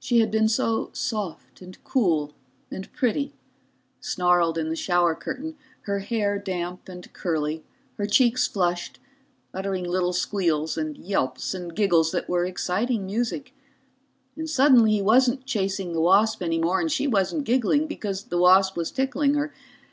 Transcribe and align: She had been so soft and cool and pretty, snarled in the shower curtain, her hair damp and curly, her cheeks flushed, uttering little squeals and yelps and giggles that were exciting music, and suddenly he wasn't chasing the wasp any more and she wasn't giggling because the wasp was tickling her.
She 0.00 0.18
had 0.18 0.32
been 0.32 0.48
so 0.48 0.90
soft 0.92 1.62
and 1.62 1.78
cool 1.84 2.32
and 2.68 2.92
pretty, 2.92 3.32
snarled 4.00 4.58
in 4.58 4.70
the 4.70 4.74
shower 4.74 5.14
curtain, 5.14 5.54
her 5.82 6.00
hair 6.00 6.36
damp 6.40 6.88
and 6.88 7.12
curly, 7.12 7.62
her 7.96 8.04
cheeks 8.06 8.48
flushed, 8.48 8.98
uttering 9.54 9.84
little 9.84 10.12
squeals 10.12 10.76
and 10.76 10.98
yelps 10.98 11.54
and 11.54 11.76
giggles 11.76 12.10
that 12.10 12.28
were 12.28 12.44
exciting 12.44 13.06
music, 13.06 13.54
and 14.34 14.50
suddenly 14.50 14.90
he 14.94 15.00
wasn't 15.00 15.46
chasing 15.46 15.92
the 15.92 16.00
wasp 16.00 16.42
any 16.42 16.58
more 16.58 16.80
and 16.80 16.90
she 16.90 17.06
wasn't 17.06 17.44
giggling 17.44 17.86
because 17.86 18.24
the 18.24 18.38
wasp 18.38 18.76
was 18.76 18.90
tickling 18.90 19.34
her. 19.34 19.52